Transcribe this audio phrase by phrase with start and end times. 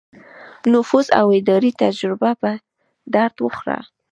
[0.73, 2.51] نفوذ او اداري تجربه په
[3.13, 3.79] درد وخوړه.